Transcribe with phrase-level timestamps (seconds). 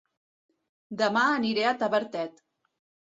[1.01, 2.43] Dema aniré a Tavertet